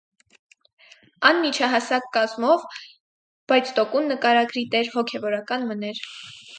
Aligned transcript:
Ան 1.29 1.41
միջահասակ 1.43 2.09
կազմով, 2.17 2.65
բայց 3.53 3.73
տոկուն 3.79 4.13
նկարագրի 4.15 4.69
տէր 4.77 4.95
հոգեւորական 4.99 5.73
մըն 5.73 5.91
էր։ 5.95 6.07